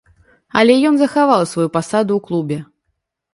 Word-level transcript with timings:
Але 0.61 0.77
ён 0.89 0.97
захаваў 1.01 1.43
сваю 1.51 1.67
пасаду 1.77 2.11
ў 2.15 2.19
клубе. 2.31 2.59